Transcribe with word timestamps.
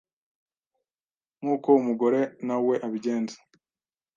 nk’uko 1.39 1.67
umugore 1.79 2.19
nawe 2.47 2.73
abigenza 2.85 3.37